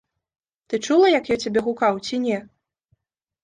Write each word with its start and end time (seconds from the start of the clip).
Ты 0.67 0.79
чула, 0.85 1.11
як 1.19 1.31
я 1.33 1.37
цябе 1.45 1.65
гукаў, 1.69 2.03
ці 2.07 2.15
не? 2.27 2.43